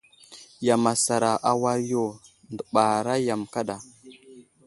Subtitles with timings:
[0.65, 2.03] Yam asar a war yo,
[2.57, 3.75] dəɓara yam kaɗa.